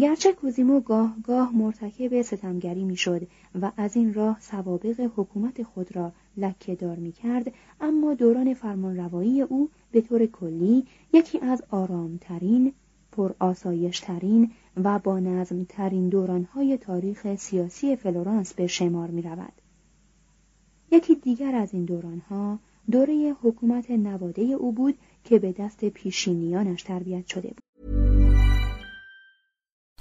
گرچه 0.00 0.32
کوزیمو 0.32 0.80
گاه 0.80 1.16
گاه 1.24 1.56
مرتکب 1.56 2.22
ستمگری 2.22 2.84
می‌شد 2.84 3.26
و 3.62 3.72
از 3.76 3.96
این 3.96 4.14
راه 4.14 4.40
سوابق 4.40 5.10
حکومت 5.16 5.62
خود 5.62 5.96
را 5.96 6.12
لکه 6.36 6.74
دار 6.74 6.96
می 6.96 7.12
کرد 7.12 7.52
اما 7.80 8.14
دوران 8.14 8.54
فرمانروایی 8.54 9.42
او 9.42 9.70
به 9.92 10.00
طور 10.00 10.26
کلی 10.26 10.86
یکی 11.12 11.38
از 11.38 11.62
آرامترین 11.70 12.72
پر 13.12 13.32
آسایشترین 13.38 14.50
و 14.76 14.98
با 14.98 15.20
نظمترین 15.20 16.08
دورانهای 16.08 16.78
تاریخ 16.78 17.34
سیاسی 17.34 17.96
فلورانس 17.96 18.54
به 18.54 18.66
شمار 18.66 19.10
می 19.10 19.22
رود. 19.22 19.52
یکی 20.92 21.14
دیگر 21.14 21.54
از 21.54 21.74
این 21.74 21.84
دورانها 21.84 22.58
دوره 22.90 23.36
حکومت 23.42 23.90
نواده 23.90 24.42
او 24.42 24.72
بود 24.72 24.98
که 25.24 25.38
به 25.38 25.52
دست 25.52 25.84
پیشینیانش 25.84 26.82
تربیت 26.82 27.26
شده 27.26 27.48
بود. 27.48 27.65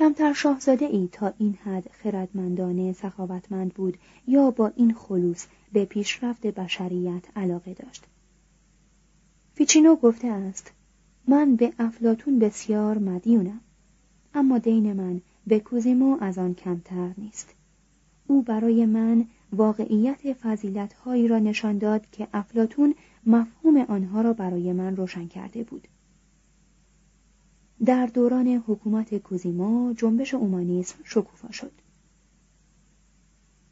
کمتر 0.00 0.32
شاهزاده 0.32 0.84
ای 0.84 1.08
تا 1.12 1.32
این 1.38 1.54
حد 1.54 1.90
خردمندانه 1.92 2.92
سخاوتمند 2.92 3.74
بود 3.74 3.98
یا 4.26 4.50
با 4.50 4.72
این 4.76 4.94
خلوص 4.94 5.46
به 5.72 5.84
پیشرفت 5.84 6.46
بشریت 6.46 7.24
علاقه 7.36 7.74
داشت. 7.74 8.04
فیچینو 9.54 9.96
گفته 9.96 10.28
است 10.28 10.72
من 11.28 11.56
به 11.56 11.72
افلاتون 11.78 12.38
بسیار 12.38 12.98
مدیونم 12.98 13.60
اما 14.34 14.58
دین 14.58 14.92
من 14.92 15.20
به 15.46 15.60
کوزیمو 15.60 16.16
از 16.20 16.38
آن 16.38 16.54
کمتر 16.54 17.14
نیست. 17.18 17.54
او 18.26 18.42
برای 18.42 18.86
من 18.86 19.24
واقعیت 19.52 20.32
فضیلت 20.32 20.92
هایی 20.92 21.28
را 21.28 21.38
نشان 21.38 21.78
داد 21.78 22.10
که 22.10 22.28
افلاتون 22.32 22.94
مفهوم 23.26 23.76
آنها 23.76 24.20
را 24.20 24.32
برای 24.32 24.72
من 24.72 24.96
روشن 24.96 25.26
کرده 25.26 25.64
بود. 25.64 25.88
در 27.84 28.06
دوران 28.06 28.48
حکومت 28.66 29.18
کوزیمو 29.18 29.92
جنبش 29.92 30.34
اومانیسم 30.34 30.96
شکوفا 31.04 31.52
شد. 31.52 31.72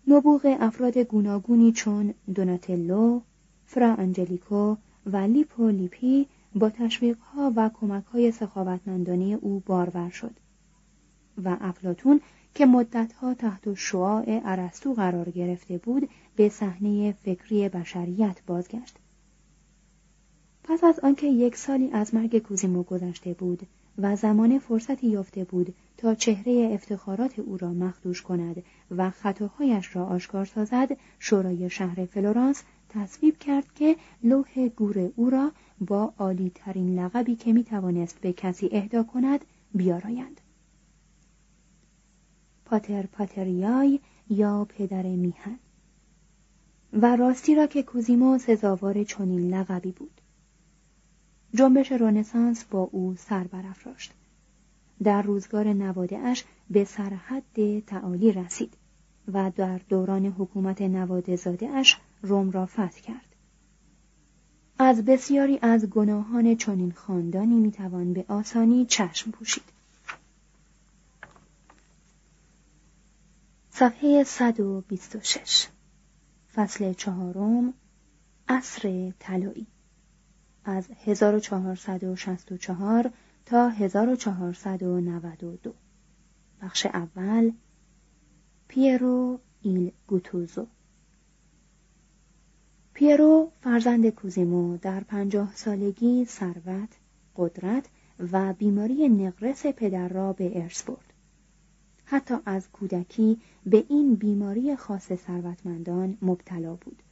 نبوغ 0.06 0.56
افراد 0.60 0.98
گوناگونی 0.98 1.72
چون 1.72 2.14
دوناتلو، 2.34 3.20
فرا 3.66 3.94
انجلیکو 3.94 4.76
و 5.06 5.16
لیپو 5.16 5.68
لیپی 5.68 6.26
با 6.54 6.70
تشویقها 6.70 7.52
و 7.56 7.70
کمکهای 7.80 8.32
سخاوتمندانه 8.32 9.24
او 9.24 9.62
بارور 9.66 10.10
شد 10.10 10.34
و 11.44 11.56
افلاتون 11.60 12.20
که 12.54 12.66
مدتها 12.66 13.34
تحت 13.34 13.74
شعاع 13.74 14.24
ارسطو 14.26 14.94
قرار 14.94 15.30
گرفته 15.30 15.78
بود 15.78 16.08
به 16.36 16.48
صحنه 16.48 17.12
فکری 17.12 17.68
بشریت 17.68 18.42
بازگشت 18.46 18.96
پس 20.64 20.84
از 20.84 21.00
آنکه 21.00 21.26
یک 21.26 21.56
سالی 21.56 21.90
از 21.90 22.14
مرگ 22.14 22.38
کوزیمو 22.38 22.82
گذشته 22.82 23.34
بود 23.34 23.66
و 23.98 24.16
زمان 24.16 24.58
فرصتی 24.58 25.06
یافته 25.06 25.44
بود 25.44 25.74
تا 25.96 26.14
چهره 26.14 26.70
افتخارات 26.72 27.38
او 27.38 27.56
را 27.56 27.72
مخدوش 27.72 28.22
کند 28.22 28.62
و 28.96 29.10
خطاهایش 29.10 29.96
را 29.96 30.06
آشکار 30.06 30.44
سازد 30.44 30.96
شورای 31.18 31.70
شهر 31.70 32.04
فلورانس 32.04 32.62
تصویب 32.88 33.38
کرد 33.38 33.74
که 33.74 33.96
لوح 34.22 34.68
گور 34.68 35.10
او 35.16 35.30
را 35.30 35.52
با 35.80 36.12
عالی 36.18 36.52
ترین 36.54 36.98
لقبی 36.98 37.36
که 37.36 37.52
می 37.52 37.64
توانست 37.64 38.20
به 38.20 38.32
کسی 38.32 38.68
اهدا 38.72 39.02
کند 39.02 39.44
بیارایند. 39.74 40.40
پاتر 42.64 43.06
پاتریای 43.06 44.00
یا 44.30 44.66
پدر 44.68 45.02
میهن. 45.02 45.58
و 46.92 47.16
راستی 47.16 47.54
را 47.54 47.66
که 47.66 47.82
کوزیمو 47.82 48.38
سزاوار 48.38 49.04
چنین 49.04 49.54
لقبی 49.54 49.92
بود. 49.92 50.17
جنبش 51.54 51.92
رنسانس 51.92 52.64
با 52.64 52.78
او 52.92 53.14
سر 53.18 53.44
برافراشت 53.44 54.12
در 55.02 55.22
روزگار 55.22 55.68
نوادهاش 55.68 56.44
به 56.70 56.84
سرحد 56.84 57.80
تعالی 57.86 58.32
رسید 58.32 58.74
و 59.32 59.50
در 59.56 59.80
دوران 59.88 60.26
حکومت 60.26 60.82
نواده 60.82 61.36
اش 61.74 61.96
روم 62.22 62.50
را 62.50 62.66
فتح 62.66 63.00
کرد. 63.00 63.34
از 64.78 65.04
بسیاری 65.04 65.58
از 65.62 65.86
گناهان 65.90 66.56
چنین 66.56 66.92
خاندانی 66.92 67.60
می‌توان 67.60 68.12
به 68.12 68.24
آسانی 68.28 68.86
چشم 68.86 69.30
پوشید. 69.30 69.64
صفحه 73.70 74.24
126 74.24 75.66
فصل 76.54 76.92
چهارم 76.92 77.74
عصر 78.48 79.12
طلایی 79.18 79.66
از 80.68 80.88
1464 81.04 83.10
تا 83.46 83.68
1492 83.68 85.74
بخش 86.62 86.86
اول 86.86 87.52
پیرو 88.68 89.40
ایل 89.62 89.92
گوتوزو. 90.06 90.66
پیرو 92.94 93.50
فرزند 93.60 94.08
کوزیمو 94.08 94.76
در 94.76 95.00
پنجاه 95.00 95.54
سالگی 95.54 96.24
ثروت، 96.24 96.96
قدرت 97.36 97.88
و 98.32 98.52
بیماری 98.52 99.08
نقرس 99.08 99.66
پدر 99.66 100.08
را 100.08 100.32
به 100.32 100.62
ارث 100.62 100.82
برد. 100.82 101.12
حتی 102.04 102.34
از 102.46 102.70
کودکی 102.70 103.40
به 103.66 103.84
این 103.88 104.14
بیماری 104.14 104.76
خاص 104.76 105.12
ثروتمندان 105.12 106.18
مبتلا 106.22 106.74
بود. 106.74 107.02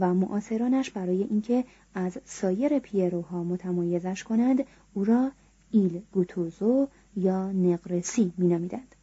و 0.00 0.14
معاصرانش 0.14 0.90
برای 0.90 1.22
اینکه 1.22 1.64
از 1.94 2.18
سایر 2.24 2.78
پیروها 2.78 3.44
متمایزش 3.44 4.24
کنند 4.24 4.64
او 4.94 5.04
را 5.04 5.30
ایل 5.70 6.02
گوتوزو 6.12 6.88
یا 7.16 7.52
نقرسی 7.52 8.32
مینامیدند. 8.38 8.94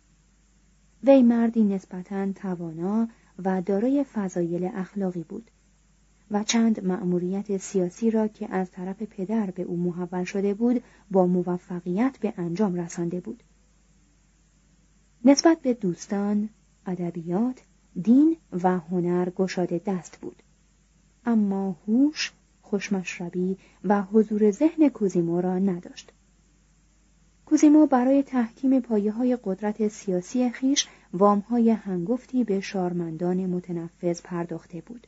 وی 1.04 1.24
مردی 1.24 1.64
نسبتا 1.64 2.34
توانا 2.34 3.08
و 3.46 3.62
دارای 3.62 4.04
فضایل 4.04 4.70
اخلاقی 4.74 5.24
بود 5.24 5.52
و 6.32 6.44
چند 6.44 6.86
مأموریت 6.86 7.58
سیاسی 7.58 8.12
را 8.12 8.28
که 8.28 8.54
از 8.54 8.72
طرف 8.72 9.02
پدر 9.02 9.52
به 9.52 9.64
او 9.64 9.78
محول 9.78 10.24
شده 10.24 10.54
بود 10.54 10.84
با 11.12 11.28
موفقیت 11.28 12.18
به 12.22 12.34
انجام 12.38 12.76
رسانده 12.76 13.20
بود 13.20 13.44
نسبت 15.26 15.62
به 15.62 15.74
دوستان 15.74 16.50
ادبیات 16.86 17.62
دین 18.02 18.38
و 18.64 18.80
هنر 18.80 19.30
گشاده 19.30 19.82
دست 19.86 20.18
بود 20.22 20.43
اما 21.26 21.76
هوش 21.88 22.32
خوشمشربی 22.62 23.58
و 23.84 24.02
حضور 24.02 24.52
ذهن 24.52 24.90
کوزیمو 24.90 25.42
را 25.42 25.60
نداشت 25.60 26.12
کوزیمو 27.46 27.86
برای 27.86 28.24
تحکیم 28.24 28.80
پایه 28.80 29.12
های 29.12 29.38
قدرت 29.44 29.88
سیاسی 29.88 30.50
خیش 30.50 30.88
وام 31.14 31.40
های 31.40 31.70
هنگفتی 31.70 32.44
به 32.44 32.60
شارمندان 32.60 33.46
متنفذ 33.46 34.22
پرداخته 34.22 34.82
بود. 34.82 35.08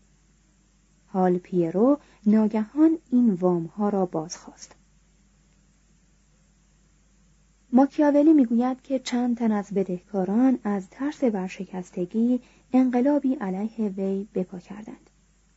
حال 1.07 1.37
پیرو 1.37 1.99
ناگهان 2.25 2.97
این 3.11 3.33
وام 3.33 3.65
ها 3.65 3.89
را 3.89 4.05
بازخواست. 4.05 4.75
ماکیاولی 7.71 8.33
می‌گوید 8.33 8.81
که 8.81 8.99
چند 8.99 9.37
تن 9.37 9.51
از 9.51 9.73
بدهکاران 9.73 10.59
از 10.63 10.89
ترس 10.89 11.23
ورشکستگی 11.23 12.39
انقلابی 12.73 13.33
علیه 13.33 13.89
وی 13.89 14.27
بپا 14.33 14.59
کردند. 14.59 15.09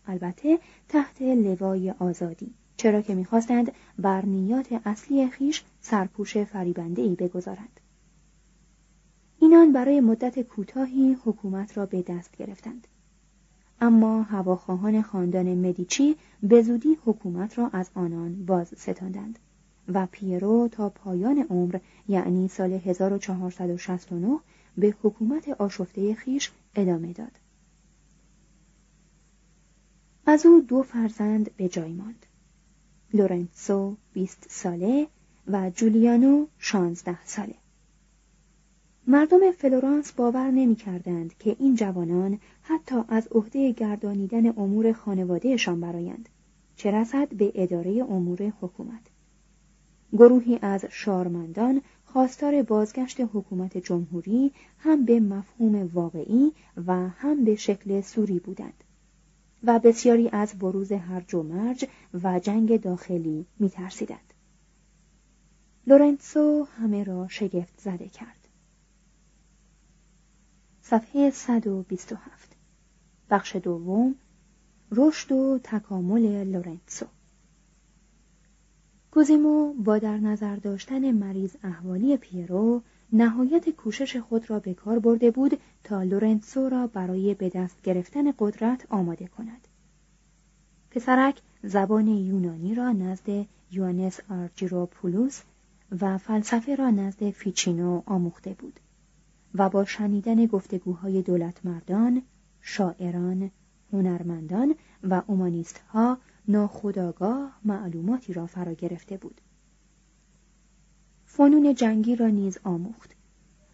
البته 0.08 0.58
تحت 0.88 1.22
لوای 1.22 1.90
آزادی 1.90 2.54
چرا 2.76 3.00
که 3.00 3.14
می‌خواستند 3.14 3.72
بر 3.98 4.24
نیات 4.24 4.80
اصلی 4.84 5.28
خیش 5.28 5.64
سرپوش 5.80 6.38
فریبنده 6.38 7.02
ای 7.02 7.14
بگذارند. 7.14 7.80
اینان 9.40 9.72
برای 9.72 10.00
مدت 10.00 10.40
کوتاهی 10.40 11.16
حکومت 11.24 11.78
را 11.78 11.86
به 11.86 12.02
دست 12.02 12.36
گرفتند. 12.36 12.86
اما 13.80 14.22
هواخواهان 14.22 15.02
خاندان 15.02 15.54
مدیچی 15.54 16.16
به 16.42 16.62
زودی 16.62 16.98
حکومت 17.04 17.58
را 17.58 17.68
از 17.72 17.90
آنان 17.94 18.44
باز 18.46 18.68
ستاندند 18.76 19.38
و 19.88 20.06
پیرو 20.10 20.68
تا 20.72 20.88
پایان 20.88 21.46
عمر 21.50 21.78
یعنی 22.08 22.48
سال 22.48 22.72
1469 22.72 24.38
به 24.78 24.94
حکومت 25.02 25.48
آشفته 25.48 26.14
خویش 26.14 26.52
ادامه 26.74 27.12
داد. 27.12 27.32
از 30.30 30.46
او 30.46 30.60
دو 30.60 30.82
فرزند 30.82 31.50
به 31.56 31.68
جای 31.68 31.92
ماند. 31.92 32.26
لورنسو 33.14 33.96
20 34.12 34.46
ساله 34.50 35.08
و 35.46 35.70
جولیانو 35.70 36.46
16 36.58 37.24
ساله. 37.24 37.54
مردم 39.06 39.52
فلورانس 39.52 40.12
باور 40.12 40.50
نمی 40.50 40.74
کردند 40.74 41.38
که 41.38 41.56
این 41.58 41.74
جوانان 41.74 42.38
حتی 42.62 42.96
از 43.08 43.28
عهده 43.28 43.72
گردانیدن 43.72 44.46
امور 44.46 44.92
خانوادهشان 44.92 45.80
برآیند 45.80 46.28
چه 46.76 46.90
رسد 46.90 47.34
به 47.34 47.52
اداره 47.54 48.04
امور 48.10 48.52
حکومت 48.60 49.02
گروهی 50.12 50.58
از 50.62 50.84
شارمندان 50.90 51.82
خواستار 52.04 52.62
بازگشت 52.62 53.20
حکومت 53.20 53.78
جمهوری 53.78 54.52
هم 54.78 55.04
به 55.04 55.20
مفهوم 55.20 55.90
واقعی 55.92 56.52
و 56.86 57.08
هم 57.08 57.44
به 57.44 57.54
شکل 57.54 58.00
سوری 58.00 58.38
بودند 58.38 58.84
و 59.64 59.78
بسیاری 59.78 60.28
از 60.28 60.58
بروز 60.58 60.92
هرج 60.92 61.34
و 61.34 61.42
مرج 61.42 61.84
و 62.22 62.40
جنگ 62.40 62.80
داخلی 62.80 63.46
می 63.58 63.70
ترسیدند. 63.70 64.34
لورنسو 65.86 66.64
همه 66.64 67.04
را 67.04 67.28
شگفت 67.28 67.80
زده 67.80 68.08
کرد. 68.08 68.48
صفحه 70.82 71.30
127 71.30 72.56
بخش 73.30 73.56
دوم 73.56 74.14
رشد 74.92 75.32
و 75.32 75.60
تکامل 75.64 76.44
لورنسو 76.44 77.06
کوزیمو 79.10 79.72
با 79.72 79.98
در 79.98 80.18
نظر 80.18 80.56
داشتن 80.56 81.12
مریض 81.12 81.56
احوالی 81.62 82.16
پیرو 82.16 82.82
نهایت 83.12 83.70
کوشش 83.70 84.16
خود 84.16 84.50
را 84.50 84.58
به 84.58 84.74
کار 84.74 84.98
برده 84.98 85.30
بود 85.30 85.60
تا 85.84 86.02
لورنسو 86.02 86.68
را 86.68 86.86
برای 86.86 87.34
به 87.34 87.48
دست 87.48 87.82
گرفتن 87.82 88.32
قدرت 88.38 88.86
آماده 88.90 89.26
کند. 89.26 89.68
پسرک 90.90 91.40
زبان 91.62 92.08
یونانی 92.08 92.74
را 92.74 92.92
نزد 92.92 93.46
یوانس 93.72 94.20
آرجیروپولوس 94.30 95.42
و 96.00 96.18
فلسفه 96.18 96.76
را 96.76 96.90
نزد 96.90 97.30
فیچینو 97.30 98.02
آموخته 98.06 98.54
بود 98.54 98.80
و 99.54 99.68
با 99.68 99.84
شنیدن 99.84 100.46
گفتگوهای 100.46 101.22
دولتمردان، 101.22 102.22
شاعران، 102.60 103.50
هنرمندان 103.92 104.74
و 105.02 105.22
اومانیست 105.26 105.78
ها 105.78 106.18
ناخداگاه 106.48 107.60
معلوماتی 107.64 108.32
را 108.32 108.46
فرا 108.46 108.72
گرفته 108.72 109.16
بود. 109.16 109.40
فنون 111.38 111.74
جنگی 111.74 112.16
را 112.16 112.26
نیز 112.26 112.58
آموخت 112.64 113.16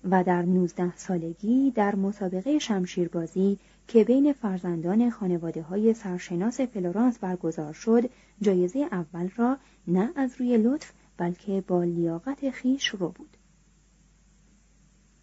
و 0.05 0.25
در 0.25 0.43
19 0.43 0.97
سالگی 0.97 1.71
در 1.71 1.95
مسابقه 1.95 2.59
شمشیربازی 2.59 3.59
که 3.89 4.05
بین 4.05 4.33
فرزندان 4.33 5.11
خانواده 5.11 5.63
های 5.63 5.95
سرشناس 5.95 6.61
فلورانس 6.61 7.19
برگزار 7.19 7.73
شد 7.73 8.11
جایزه 8.41 8.79
اول 8.79 9.29
را 9.37 9.57
نه 9.89 10.11
از 10.17 10.35
روی 10.39 10.57
لطف 10.57 10.93
بلکه 11.17 11.65
با 11.67 11.85
لیاقت 11.85 12.51
خیش 12.51 12.87
رو 12.89 13.09
بود. 13.09 13.37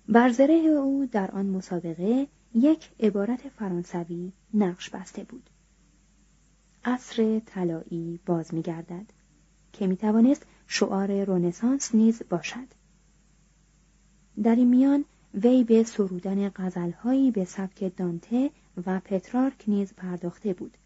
برزره 0.09 0.53
او 0.53 1.05
در 1.11 1.31
آن 1.31 1.45
مسابقه 1.45 2.27
یک 2.55 2.89
عبارت 2.99 3.49
فرانسوی 3.49 4.31
نقش 4.53 4.89
بسته 4.89 5.23
بود. 5.23 5.49
عصر 6.85 7.39
طلایی 7.45 8.19
باز 8.25 8.53
میگردد 8.53 9.05
که 9.73 9.87
می‌توانست 9.87 10.45
شعار 10.73 11.23
رونسانس 11.23 11.95
نیز 11.95 12.21
باشد. 12.29 12.67
در 14.43 14.55
این 14.55 14.67
میان 14.67 15.05
وی 15.33 15.63
به 15.63 15.83
سرودن 15.83 16.49
غزلهایی 16.49 17.31
به 17.31 17.45
سبک 17.45 17.97
دانته 17.97 18.51
و 18.85 18.99
پترارک 18.99 19.63
نیز 19.67 19.93
پرداخته 19.93 20.53
بود 20.53 20.77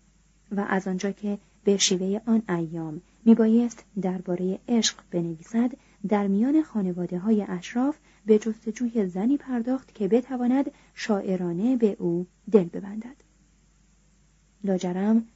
و 0.52 0.66
از 0.70 0.88
آنجا 0.88 1.12
که 1.12 1.38
به 1.64 1.78
شیوه 1.78 2.22
آن 2.26 2.42
ایام 2.50 3.02
میبایست 3.26 3.84
درباره 4.02 4.60
عشق 4.68 4.96
بنویسد 5.12 5.72
در 6.08 6.28
میان 6.28 6.64
خانواده 6.64 7.20
های 7.20 7.42
اشراف 7.42 7.98
به 8.26 8.40
جستجوی 8.40 9.08
زنی 9.08 9.38
پرداخت 9.38 9.96
که 9.96 10.08
بتواند 10.08 10.72
شاعرانه 10.94 11.78
به 11.78 11.96
او 12.00 12.28
دل 12.52 12.64
ببندد. 12.64 13.16
لاجرم 14.64 15.28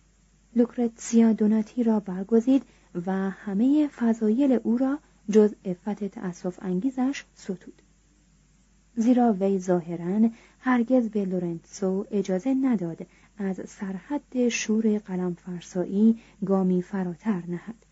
لوکرتسیا 0.55 1.33
دوناتی 1.33 1.83
را 1.83 1.99
برگزید 1.99 2.63
و 3.05 3.29
همه 3.29 3.87
فضایل 3.87 4.59
او 4.63 4.77
را 4.77 4.99
جز 5.29 5.53
افت 5.65 6.03
تأصف 6.03 6.59
انگیزش 6.61 7.25
ستود. 7.35 7.81
زیرا 8.95 9.33
وی 9.39 9.59
ظاهرا 9.59 10.29
هرگز 10.59 11.09
به 11.09 11.25
لورنسو 11.25 12.05
اجازه 12.11 12.53
نداد 12.53 13.07
از 13.37 13.61
سرحد 13.69 14.49
شور 14.49 14.97
قلم 14.97 15.33
فرسایی 15.33 16.19
گامی 16.45 16.81
فراتر 16.81 17.43
نهد. 17.47 17.85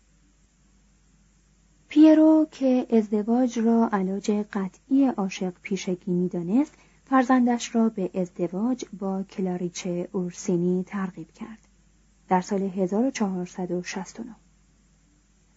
پیرو 1.88 2.48
که 2.50 2.86
ازدواج 2.90 3.58
را 3.58 3.88
علاج 3.92 4.30
قطعی 4.30 5.06
عاشق 5.06 5.52
پیشگی 5.62 6.12
می‌دانست 6.12 6.74
فرزندش 7.04 7.74
را 7.74 7.88
به 7.88 8.10
ازدواج 8.14 8.84
با 8.98 9.22
کلاریچه 9.22 10.08
اورسینی 10.12 10.84
ترغیب 10.84 11.32
کرد. 11.32 11.58
در 12.28 12.40
سال 12.40 12.62
1469 12.62 14.34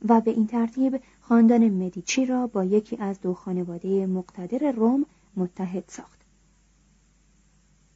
و 0.10 0.22
به 0.22 0.32
این 0.32 0.48
ترتیب 0.48 1.02
خاندان 1.22 1.70
مدیچی 1.70 2.26
را 2.26 2.48
با 2.48 2.64
یکی 2.64 2.98
از 2.98 3.22
دو 3.22 3.34
خانواده 3.34 4.08
مقتدر 4.08 4.72
روم 4.72 5.06
متحد 5.38 5.84
ساخت 5.88 6.22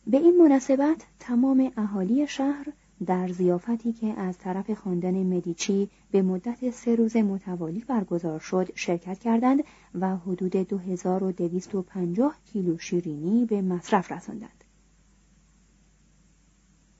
به 0.07 0.17
این 0.17 0.37
مناسبت 0.43 1.05
تمام 1.19 1.71
اهالی 1.77 2.27
شهر 2.27 2.67
در 3.05 3.27
زیافتی 3.27 3.93
که 3.93 4.07
از 4.19 4.37
طرف 4.37 4.73
خاندان 4.73 5.13
مدیچی 5.13 5.89
به 6.11 6.21
مدت 6.21 6.69
سه 6.71 6.95
روز 6.95 7.15
متوالی 7.15 7.79
برگزار 7.87 8.39
شد 8.39 8.69
شرکت 8.75 9.19
کردند 9.19 9.63
و 9.95 10.17
حدود 10.17 10.55
2250 10.55 12.37
کیلو 12.45 12.77
شیرینی 12.77 13.45
به 13.45 13.61
مصرف 13.61 14.11
رساندند. 14.11 14.63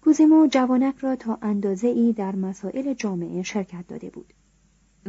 کوزیمو 0.01 0.47
جوانک 0.47 0.97
را 0.97 1.15
تا 1.15 1.38
اندازه 1.41 1.88
ای 1.88 2.13
در 2.13 2.35
مسائل 2.35 2.93
جامعه 2.93 3.43
شرکت 3.43 3.88
داده 3.88 4.09
بود 4.09 4.33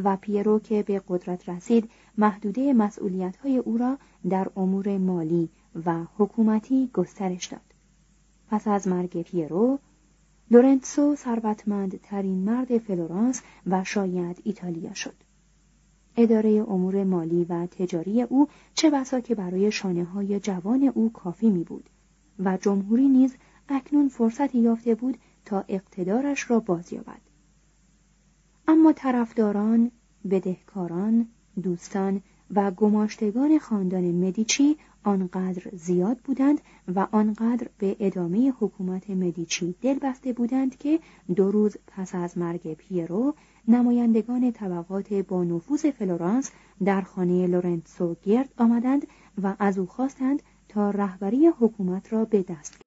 و 0.03 0.17
پیرو 0.17 0.59
که 0.59 0.83
به 0.83 1.01
قدرت 1.07 1.49
رسید 1.49 1.89
محدوده 2.17 2.73
مسئولیت 2.73 3.37
های 3.37 3.57
او 3.57 3.77
را 3.77 3.97
در 4.29 4.47
امور 4.55 4.97
مالی 4.97 5.49
و 5.85 6.03
حکومتی 6.17 6.89
گسترش 6.93 7.45
داد. 7.45 7.61
پس 8.49 8.67
از 8.67 8.87
مرگ 8.87 9.21
پیرو 9.21 9.79
لورنسو 10.51 11.15
ثروتمند 11.15 11.99
ترین 12.01 12.37
مرد 12.37 12.77
فلورانس 12.77 13.41
و 13.67 13.83
شاید 13.83 14.41
ایتالیا 14.43 14.93
شد. 14.93 15.15
اداره 16.15 16.65
امور 16.67 17.03
مالی 17.03 17.45
و 17.49 17.65
تجاری 17.65 18.21
او 18.21 18.47
چه 18.73 18.89
بسا 18.89 19.19
که 19.19 19.35
برای 19.35 19.71
شانه 19.71 20.03
های 20.03 20.39
جوان 20.39 20.83
او 20.95 21.11
کافی 21.11 21.49
می 21.49 21.63
بود 21.63 21.89
و 22.39 22.57
جمهوری 22.57 23.07
نیز 23.07 23.35
اکنون 23.69 24.09
فرصتی 24.09 24.59
یافته 24.59 24.95
بود 24.95 25.17
تا 25.45 25.63
اقتدارش 25.67 26.51
را 26.51 26.59
بازیابد. 26.59 27.26
اما 28.69 28.93
طرفداران، 28.93 29.91
بدهکاران، 30.31 31.27
دوستان 31.63 32.21
و 32.55 32.71
گماشتگان 32.71 33.59
خاندان 33.59 34.03
مدیچی 34.03 34.77
آنقدر 35.03 35.63
زیاد 35.73 36.17
بودند 36.17 36.61
و 36.95 37.07
آنقدر 37.11 37.67
به 37.77 37.95
ادامه 37.99 38.53
حکومت 38.59 39.09
مدیچی 39.09 39.75
دل 39.81 39.99
بسته 39.99 40.33
بودند 40.33 40.77
که 40.77 40.99
دو 41.35 41.51
روز 41.51 41.77
پس 41.87 42.15
از 42.15 42.37
مرگ 42.37 42.73
پیرو 42.73 43.35
نمایندگان 43.67 44.51
طبقات 44.51 45.13
با 45.13 45.43
نفوذ 45.43 45.85
فلورانس 45.85 46.51
در 46.85 47.01
خانه 47.01 47.47
لورنسو 47.47 48.15
گرد 48.23 48.53
آمدند 48.57 49.07
و 49.43 49.55
از 49.59 49.77
او 49.77 49.85
خواستند 49.85 50.43
تا 50.69 50.89
رهبری 50.89 51.47
حکومت 51.47 52.13
را 52.13 52.25
به 52.25 52.43
دست 52.43 52.86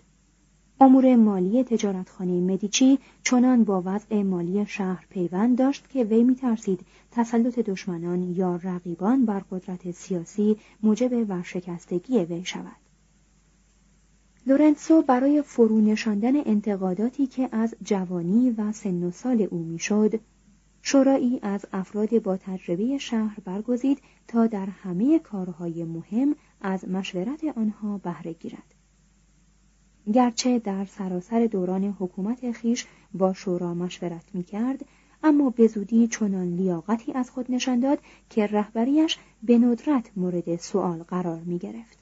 امور 0.83 1.15
مالی 1.15 1.63
تجارتخانه 1.63 2.31
مدیچی 2.31 2.99
چنان 3.23 3.63
با 3.63 3.83
وضع 3.85 4.21
مالی 4.21 4.65
شهر 4.65 5.05
پیوند 5.09 5.57
داشت 5.57 5.89
که 5.89 6.03
وی 6.03 6.23
میترسید 6.23 6.79
تسلط 7.11 7.59
دشمنان 7.59 8.35
یا 8.35 8.59
رقیبان 8.63 9.25
بر 9.25 9.39
قدرت 9.51 9.91
سیاسی 9.91 10.57
موجب 10.83 11.29
ورشکستگی 11.29 12.19
وی 12.19 12.45
شود. 12.45 12.75
لورنسو 14.47 15.01
برای 15.01 15.41
فرو 15.41 15.81
نشاندن 15.81 16.35
انتقاداتی 16.45 17.27
که 17.27 17.49
از 17.51 17.75
جوانی 17.83 18.51
و 18.57 18.71
سن 18.71 19.03
و 19.03 19.11
سال 19.11 19.41
او 19.41 19.57
می‌شد 19.57 20.19
شورایی 20.81 21.39
از 21.41 21.65
افراد 21.73 22.21
با 22.21 22.37
تجربه 22.37 22.97
شهر 22.97 23.37
برگزید 23.45 23.99
تا 24.27 24.47
در 24.47 24.65
همه 24.65 25.19
کارهای 25.19 25.83
مهم 25.83 26.35
از 26.61 26.89
مشورت 26.89 27.43
آنها 27.57 27.97
بهره 27.97 28.33
گیرد. 28.33 28.80
گرچه 30.13 30.59
در 30.59 30.85
سراسر 30.85 31.45
دوران 31.45 31.95
حکومت 31.99 32.51
خیش 32.51 32.85
با 33.13 33.33
شورا 33.33 33.73
مشورت 33.73 34.25
می 34.33 34.43
کرد 34.43 34.85
اما 35.23 35.49
به 35.49 35.67
زودی 35.67 36.07
چنان 36.07 36.55
لیاقتی 36.55 37.13
از 37.13 37.29
خود 37.29 37.51
نشان 37.51 37.79
داد 37.79 37.99
که 38.29 38.47
رهبریش 38.47 39.17
به 39.43 39.57
ندرت 39.57 40.11
مورد 40.15 40.55
سؤال 40.55 41.03
قرار 41.03 41.39
می 41.39 41.57
گرفت. 41.57 41.97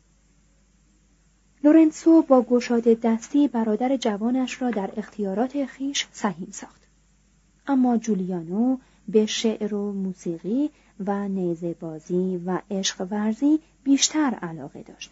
لورنسو 1.63 2.21
با 2.21 2.41
گشاده 2.41 2.95
دستی 2.95 3.47
برادر 3.47 3.97
جوانش 3.97 4.61
را 4.61 4.71
در 4.71 4.91
اختیارات 4.97 5.65
خیش 5.65 6.07
سهیم 6.11 6.47
ساخت. 6.51 6.87
اما 7.67 7.97
جولیانو 7.97 8.77
به 9.07 9.25
شعر 9.25 9.73
و 9.73 9.91
موسیقی 9.91 10.69
و 11.05 11.27
نیزه 11.27 11.73
بازی 11.73 12.41
و 12.45 12.61
عشق 12.71 13.07
ورزی 13.11 13.59
بیشتر 13.83 14.37
علاقه 14.41 14.83
داشت. 14.83 15.11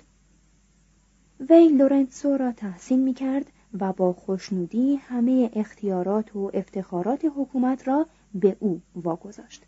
وی 1.40 1.68
لورنسو 1.68 2.38
را 2.38 2.52
تحسین 2.52 3.00
می 3.00 3.14
کرد 3.14 3.52
و 3.80 3.94
با 3.94 4.14
خوشنودی 4.14 4.96
همه 4.96 5.50
اختیارات 5.54 6.36
و 6.36 6.52
افتخارات 6.54 7.26
حکومت 7.36 7.88
را 7.88 8.08
به 8.34 8.58
او 8.60 8.82
واگذاشت. 8.96 9.66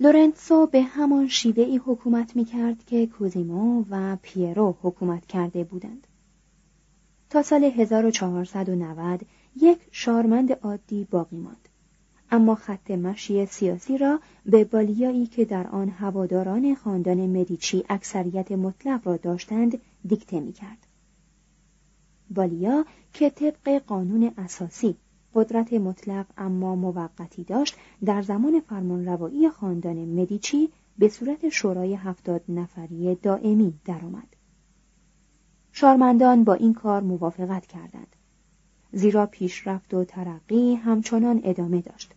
لورنسو 0.00 0.66
به 0.66 0.82
همان 0.82 1.28
شیوه 1.28 1.64
ای 1.64 1.76
حکومت 1.76 2.36
می 2.36 2.44
کرد 2.44 2.84
که 2.84 3.06
کوزیمو 3.06 3.84
و 3.90 4.16
پیرو 4.22 4.76
حکومت 4.82 5.26
کرده 5.26 5.64
بودند. 5.64 6.06
تا 7.30 7.42
سال 7.42 7.64
1490 7.64 9.20
یک 9.56 9.78
شارمند 9.90 10.52
عادی 10.52 11.04
باقی 11.10 11.36
ماند. 11.36 11.67
اما 12.30 12.54
خط 12.54 12.90
مشی 12.90 13.46
سیاسی 13.46 13.98
را 13.98 14.20
به 14.46 14.64
بالیایی 14.64 15.26
که 15.26 15.44
در 15.44 15.66
آن 15.66 15.88
هواداران 15.88 16.74
خاندان 16.74 17.26
مدیچی 17.26 17.84
اکثریت 17.88 18.52
مطلق 18.52 19.06
را 19.06 19.16
داشتند 19.16 19.78
دیکته 20.08 20.40
می 20.40 20.52
کرد. 20.52 20.86
بالیا 22.30 22.84
که 23.12 23.30
طبق 23.30 23.82
قانون 23.86 24.32
اساسی 24.38 24.96
قدرت 25.34 25.72
مطلق 25.72 26.26
اما 26.36 26.76
موقتی 26.76 27.44
داشت 27.44 27.76
در 28.04 28.22
زمان 28.22 28.60
فرمانروایی 28.60 29.50
خاندان 29.50 29.96
مدیچی 29.96 30.68
به 30.98 31.08
صورت 31.08 31.48
شورای 31.48 31.94
هفتاد 31.94 32.42
نفری 32.48 33.14
دائمی 33.14 33.74
درآمد. 33.84 34.36
شارمندان 35.72 36.44
با 36.44 36.54
این 36.54 36.74
کار 36.74 37.02
موافقت 37.02 37.66
کردند. 37.66 38.16
زیرا 38.92 39.26
پیشرفت 39.26 39.94
و 39.94 40.04
ترقی 40.04 40.74
همچنان 40.74 41.40
ادامه 41.44 41.80
داشت. 41.80 42.14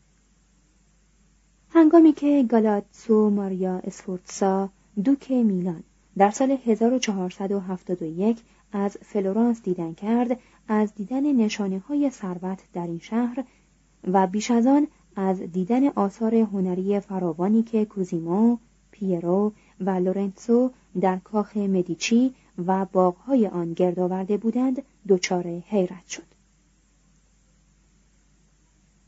هنگامی 1.74 2.14
که 2.14 2.46
گالاتسو 2.50 3.30
ماریا 3.30 3.78
اسفورتسا 3.78 4.70
دوک 5.04 5.32
میلان 5.32 5.84
در 6.18 6.32
سال 6.32 6.58
1471 6.66 8.38
از 8.72 8.98
فلورانس 9.02 9.62
دیدن 9.62 9.94
کرد 9.94 10.40
از 10.68 10.96
دیدن 10.96 11.32
نشانه 11.36 11.80
های 11.80 12.10
ثروت 12.10 12.60
در 12.74 12.88
این 12.88 13.00
شهر 13.00 13.44
و 14.08 14.28
بیش 14.28 14.52
از 14.52 14.68
آن 14.68 14.88
از 15.16 15.40
دیدن 15.40 15.88
آثار 15.88 16.36
هنری 16.36 17.00
فراوانی 17.00 17.64
که 17.64 17.86
کوزیمو، 17.86 18.58
پیرو 18.92 19.54
و 19.80 19.90
لورنسو 19.90 20.72
در 21.02 21.18
کاخ 21.18 21.58
مدیچی 21.58 22.34
و 22.68 22.86
باغهای 22.86 23.48
آن 23.48 23.74
گرد 23.74 24.00
آورده 24.00 24.38
بودند 24.38 24.82
دچار 25.08 25.44
حیرت 25.48 26.08
شد. 26.08 26.31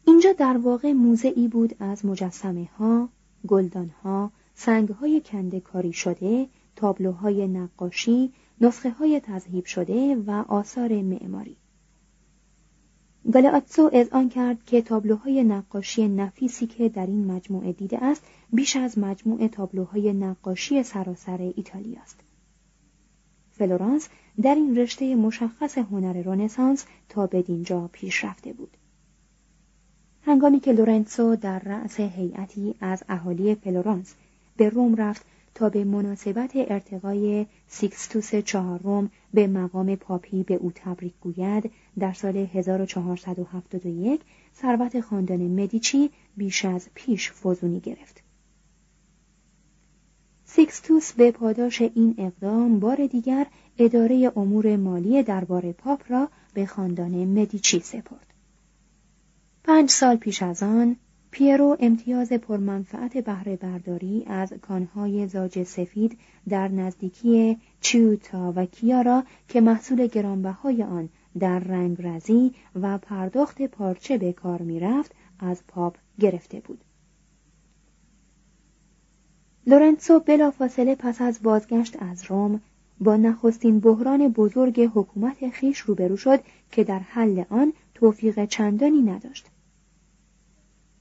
اینجا 0.05 0.33
در 0.33 0.57
واقع 0.57 0.91
موزه‌ای 0.92 1.48
بود 1.48 1.75
از 1.79 2.05
مجسمه 2.05 2.69
ها، 2.77 3.10
گلدان 3.48 3.89
ها، 4.03 4.31
سنگ 4.55 4.89
های 4.89 5.22
کنده 5.25 5.60
کاری 5.60 5.93
شده، 5.93 6.48
تابلوهای 6.75 7.48
نقاشی، 7.48 8.31
نسخه 8.62 8.89
های 8.89 9.19
تذهیب 9.19 9.65
شده 9.65 10.15
و 10.15 10.31
آثار 10.48 11.01
معماری. 11.01 11.57
گالئاتسو 13.32 13.92
اعلان 14.12 14.30
کرد 14.29 14.65
که 14.65 14.81
تابلوهای 14.81 15.43
نقاشی 15.43 16.07
نفیسی 16.07 16.67
که 16.67 16.89
در 16.89 17.05
این 17.05 17.31
مجموعه 17.31 17.72
دیده 17.72 18.03
است 18.03 18.24
بیش 18.53 18.75
از 18.75 18.98
مجموعه 18.98 19.48
تابلوهای 19.48 20.13
نقاشی 20.13 20.83
سراسر 20.83 21.51
ایتالیا 21.55 22.01
است. 22.01 22.19
فلورانس 23.51 24.10
در 24.41 24.55
این 24.55 24.77
رشته 24.77 25.15
مشخص 25.15 25.77
هنر 25.77 26.13
رنسانس 26.13 26.86
تا 27.10 27.27
بدینجا 27.27 27.89
پیش 27.93 28.24
رفته 28.24 28.53
بود. 28.53 28.77
هنگامی 30.25 30.60
که 30.60 30.72
لورنسو 30.72 31.36
در 31.36 31.60
رأس 31.60 32.00
هیئتی 32.00 32.75
از 32.82 33.03
اهالی 33.10 33.56
فلورانس 33.56 34.15
به 34.58 34.70
روم 34.70 34.96
رفت 34.96 35.25
تا 35.56 35.70
به 35.70 35.84
مناسبت 35.84 36.51
ارتقای 36.56 37.46
سیکستوس 37.68 38.36
چهارم 38.36 39.12
به 39.34 39.48
مقام 39.48 39.96
پاپی 39.96 40.44
به 40.44 40.53
او 40.53 40.72
تبریک 40.75 41.13
گوید 41.22 41.72
در 42.00 42.13
سال 42.13 42.38
1471 42.38 44.22
ثروت 44.56 45.01
خاندان 45.01 45.39
مدیچی 45.39 46.10
بیش 46.38 46.65
از 46.65 46.89
پیش 46.94 47.32
فزونی 47.32 47.80
گرفت. 47.80 48.24
سیکستوس 50.46 51.13
به 51.13 51.32
پاداش 51.32 51.82
این 51.82 52.15
اقدام 52.18 52.80
بار 52.80 53.08
دیگر 53.08 53.48
اداره 53.77 54.32
امور 54.36 54.75
مالی 54.75 55.24
دربار 55.24 55.72
پاپ 55.72 56.03
را 56.10 56.27
به 56.53 56.65
خاندان 56.65 57.12
مدیچی 57.12 57.80
سپرد. 57.80 58.33
پنج 59.65 59.90
سال 59.90 60.16
پیش 60.16 60.44
از 60.44 60.64
آن 60.64 60.96
پیرو 61.31 61.77
امتیاز 61.79 62.33
پرمنفعت 62.33 63.18
بهره 63.18 63.55
برداری 63.55 64.24
از 64.27 64.53
کانهای 64.53 65.27
زاج 65.27 65.64
سفید 65.64 66.18
در 66.50 66.68
نزدیکی 66.68 67.57
چیوتا 67.81 68.53
و 68.55 68.66
کیارا 68.66 69.24
که 69.48 69.61
محصول 69.61 70.07
گرانبهای 70.07 70.83
آن 70.83 71.09
در 71.40 71.59
رنگ 71.59 71.98
رزی 72.00 72.53
و 72.81 72.98
پرداخت 72.98 73.61
پارچه 73.61 74.18
به 74.18 74.33
کار 74.33 74.61
می‌رفت 74.61 75.16
از 75.40 75.64
پاپ 75.68 75.98
گرفته 76.20 76.59
بود. 76.59 76.83
لورنسو 79.68 80.20
بلافاصله 80.20 80.96
پس 80.96 81.22
از 81.22 81.44
بازگشت 81.44 81.98
از 82.00 82.24
روم 82.31 82.61
با 83.00 83.16
نخستین 83.16 83.79
بحران 83.79 84.27
بزرگ 84.27 84.92
حکومت 84.96 85.50
خیش 85.50 85.79
روبرو 85.79 86.18
شد 86.18 86.40
که 86.72 86.83
در 86.83 87.00
حل 87.00 87.44
آن 87.50 87.74
توفیق 88.03 88.46
چندانی 88.46 89.01
نداشت. 89.01 89.46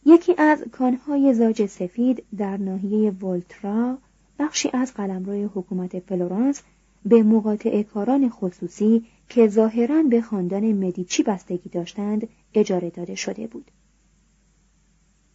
یکی 0.06 0.34
از 0.38 0.62
کانهای 0.72 1.34
زاج 1.34 1.66
سفید 1.66 2.24
در 2.36 2.56
ناحیه 2.56 3.10
ولترا 3.10 3.98
بخشی 4.38 4.70
از 4.72 4.94
قلمرو 4.94 5.50
حکومت 5.54 5.98
فلورانس 5.98 6.62
به 7.04 7.22
مقاطع 7.22 7.82
کاران 7.82 8.28
خصوصی 8.28 9.04
که 9.28 9.48
ظاهرا 9.48 10.02
به 10.02 10.20
خاندان 10.20 10.72
مدیچی 10.72 11.22
بستگی 11.22 11.68
داشتند 11.68 12.28
اجاره 12.54 12.90
داده 12.90 13.14
شده 13.14 13.46
بود. 13.46 13.70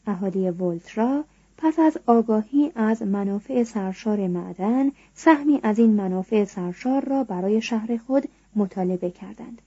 اهالی 0.05 0.49
ولترا 0.49 1.23
پس 1.57 1.79
از 1.79 1.97
آگاهی 2.05 2.71
از 2.75 3.01
منافع 3.01 3.63
سرشار 3.63 4.27
معدن 4.27 4.91
سهمی 5.13 5.59
از 5.63 5.79
این 5.79 5.91
منافع 5.91 6.43
سرشار 6.43 7.05
را 7.05 7.23
برای 7.23 7.61
شهر 7.61 7.97
خود 7.97 8.23
مطالبه 8.55 9.11
کردند. 9.11 9.61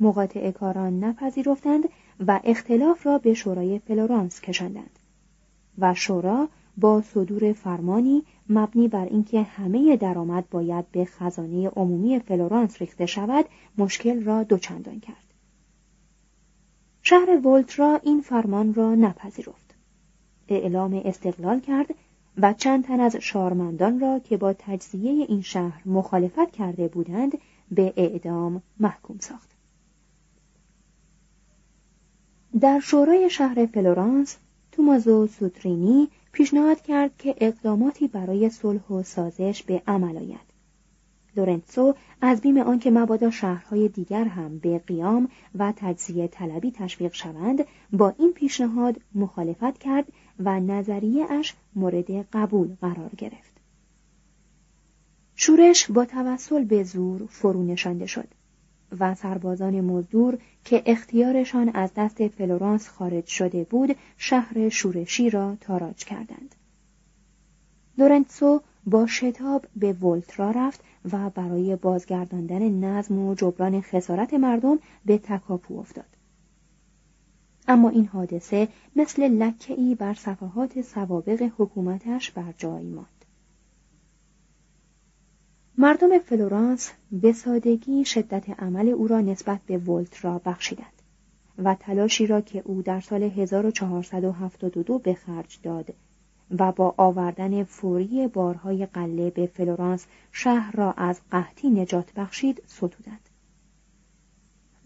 مقاطعه 0.00 0.50
کاران 0.50 1.04
نپذیرفتند 1.04 1.88
و 2.26 2.40
اختلاف 2.44 3.06
را 3.06 3.18
به 3.18 3.34
شورای 3.34 3.78
فلورانس 3.78 4.40
کشاندند. 4.40 4.98
و 5.78 5.94
شورا 5.94 6.48
با 6.76 7.02
صدور 7.02 7.52
فرمانی 7.52 8.22
مبنی 8.48 8.88
بر 8.88 9.04
اینکه 9.04 9.42
همه 9.42 9.96
درآمد 9.96 10.50
باید 10.50 10.90
به 10.90 11.04
خزانه 11.04 11.68
عمومی 11.68 12.18
فلورانس 12.18 12.80
ریخته 12.80 13.06
شود 13.06 13.44
مشکل 13.78 14.24
را 14.24 14.42
دوچندان 14.42 15.00
کرد. 15.00 15.24
شهر 17.02 17.46
ولترا 17.46 18.00
این 18.02 18.20
فرمان 18.20 18.74
را 18.74 18.94
نپذیرفت. 18.94 19.74
اعلام 20.48 21.02
استقلال 21.04 21.60
کرد 21.60 21.94
و 22.36 22.52
چند 22.52 22.84
تن 22.84 23.00
از 23.00 23.16
شارمندان 23.16 24.00
را 24.00 24.18
که 24.18 24.36
با 24.36 24.52
تجزیه 24.52 25.26
این 25.28 25.40
شهر 25.40 25.88
مخالفت 25.88 26.50
کرده 26.52 26.88
بودند 26.88 27.38
به 27.70 27.92
اعدام 27.96 28.62
محکوم 28.80 29.18
ساخت. 29.20 29.53
در 32.60 32.80
شورای 32.80 33.30
شهر 33.30 33.66
فلورانس 33.66 34.36
تومازو 34.72 35.26
سودرینی 35.26 36.08
پیشنهاد 36.32 36.82
کرد 36.82 37.16
که 37.18 37.34
اقداماتی 37.38 38.08
برای 38.08 38.50
صلح 38.50 38.88
و 38.88 39.02
سازش 39.02 39.62
به 39.62 39.82
عمل 39.86 40.16
آید. 40.16 40.54
لورنسو 41.36 41.94
از 42.20 42.40
بیم 42.40 42.58
آنکه 42.58 42.90
مبادا 42.90 43.30
شهرهای 43.30 43.88
دیگر 43.88 44.24
هم 44.24 44.58
به 44.58 44.78
قیام 44.78 45.28
و 45.54 45.72
تجزیه 45.76 46.28
طلبی 46.28 46.70
تشویق 46.70 47.14
شوند 47.14 47.64
با 47.92 48.14
این 48.18 48.32
پیشنهاد 48.32 49.00
مخالفت 49.14 49.78
کرد 49.78 50.06
و 50.38 50.60
نظریه 50.60 51.32
اش 51.32 51.54
مورد 51.76 52.10
قبول 52.32 52.76
قرار 52.80 53.10
گرفت. 53.18 53.54
شورش 55.36 55.90
با 55.90 56.04
توسل 56.04 56.64
به 56.64 56.82
زور 56.84 57.26
فرو 57.26 57.62
نشانده 57.62 58.06
شد. 58.06 58.28
و 59.00 59.14
سربازان 59.14 59.80
مزدور 59.80 60.38
که 60.64 60.82
اختیارشان 60.86 61.68
از 61.68 61.90
دست 61.96 62.28
فلورانس 62.28 62.88
خارج 62.88 63.26
شده 63.26 63.64
بود 63.64 63.96
شهر 64.16 64.68
شورشی 64.68 65.30
را 65.30 65.56
تاراج 65.60 66.04
کردند. 66.04 66.54
لورنسو 67.98 68.60
با 68.86 69.06
شتاب 69.06 69.66
به 69.76 69.92
ولترا 69.92 70.50
رفت 70.50 70.80
و 71.12 71.30
برای 71.30 71.76
بازگرداندن 71.76 72.68
نظم 72.68 73.18
و 73.18 73.34
جبران 73.34 73.80
خسارت 73.80 74.34
مردم 74.34 74.78
به 75.04 75.18
تکاپو 75.18 75.78
افتاد. 75.78 76.04
اما 77.68 77.88
این 77.88 78.06
حادثه 78.06 78.68
مثل 78.96 79.28
لکه‌ای 79.28 79.94
بر 79.94 80.14
صفحات 80.14 80.82
سوابق 80.82 81.50
حکومتش 81.58 82.30
بر 82.30 82.54
جای 82.58 82.82
ماند. 82.82 83.13
مردم 85.78 86.18
فلورانس 86.18 86.92
به 87.12 87.32
سادگی 87.32 88.04
شدت 88.04 88.62
عمل 88.62 88.88
او 88.88 89.08
را 89.08 89.20
نسبت 89.20 89.60
به 89.66 89.78
ولترا 89.78 90.40
بخشیدند 90.44 91.02
و 91.58 91.74
تلاشی 91.74 92.26
را 92.26 92.40
که 92.40 92.62
او 92.64 92.82
در 92.82 93.00
سال 93.00 93.22
1472 93.22 94.98
به 94.98 95.14
خرج 95.14 95.58
داد 95.62 95.94
و 96.58 96.72
با 96.72 96.94
آوردن 96.96 97.64
فوری 97.64 98.26
بارهای 98.26 98.86
غله 98.86 99.30
به 99.30 99.46
فلورانس 99.46 100.06
شهر 100.32 100.76
را 100.76 100.92
از 100.92 101.20
قحطی 101.30 101.70
نجات 101.70 102.12
بخشید 102.16 102.62
ستودند. 102.66 103.28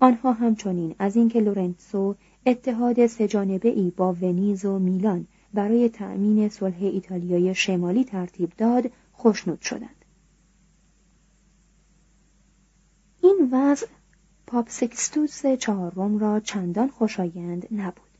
آنها 0.00 0.32
همچنین 0.32 0.94
از 0.98 1.16
اینکه 1.16 1.40
لورنسو 1.40 2.14
اتحاد 2.46 3.06
سه‌جانبه‌ای 3.06 3.92
با 3.96 4.12
ونیز 4.12 4.64
و 4.64 4.78
میلان 4.78 5.26
برای 5.54 5.88
تأمین 5.88 6.48
صلح 6.48 6.78
ایتالیای 6.80 7.54
شمالی 7.54 8.04
ترتیب 8.04 8.52
داد 8.56 8.90
خوشنود 9.12 9.60
شدند. 9.60 9.97
این 13.28 13.48
وضع 13.52 13.86
پاپ 14.46 14.68
سکستوس 14.68 15.46
چهارم 15.46 16.18
را 16.18 16.40
چندان 16.40 16.88
خوشایند 16.88 17.68
نبود. 17.72 18.10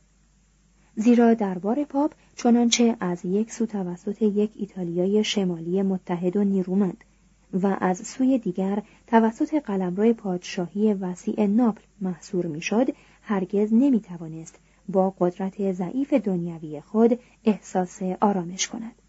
زیرا 0.97 1.35
دربار 1.35 1.85
پاپ 1.85 2.15
چنانچه 2.37 2.97
از 3.01 3.25
یک 3.25 3.53
سو 3.53 3.67
توسط 3.67 4.23
یک 4.23 4.51
ایتالیای 4.55 5.25
شمالی 5.25 5.83
متحد 5.83 6.37
و 6.37 6.45
نیرومند 6.45 7.05
و 7.53 7.77
از 7.81 7.99
سوی 7.99 8.39
دیگر 8.39 8.83
توسط 9.07 9.55
قلمرو 9.55 10.13
پادشاهی 10.13 10.95
وسیع 10.95 11.47
ناپل 11.47 11.83
محصور 12.01 12.47
می‌شد 12.47 12.87
هرگز 13.23 13.73
نمی 13.73 14.01
توانست 14.01 14.59
با 14.89 15.15
قدرت 15.19 15.73
ضعیف 15.73 16.13
دنیوی 16.13 16.81
خود 16.81 17.19
احساس 17.45 18.03
آرامش 18.21 18.69
کند. 18.69 19.08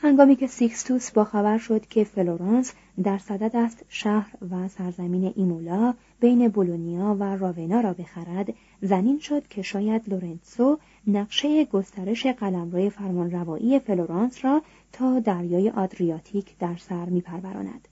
هنگامی 0.00 0.36
که 0.36 0.46
سیکستوس 0.46 1.10
با 1.10 1.24
خبر 1.24 1.58
شد 1.58 1.86
که 1.86 2.04
فلورانس 2.04 2.72
در 3.02 3.18
صدد 3.18 3.56
است 3.56 3.84
شهر 3.88 4.30
و 4.50 4.68
سرزمین 4.68 5.32
ایمولا 5.36 5.94
بین 6.20 6.48
بولونیا 6.48 7.16
و 7.20 7.36
راونا 7.36 7.80
را 7.80 7.92
بخرد 7.92 8.54
ظنین 8.82 9.18
شد 9.18 9.48
که 9.48 9.62
شاید 9.62 10.08
لورنسو 10.08 10.78
نقشه 11.06 11.64
گسترش 11.64 12.26
قلمرو 12.26 12.90
فرمانروایی 12.90 13.78
فلورانس 13.78 14.44
را 14.44 14.62
تا 14.92 15.20
دریای 15.20 15.70
آدریاتیک 15.70 16.58
در 16.58 16.76
سر 16.76 17.04
میپروراند. 17.04 17.88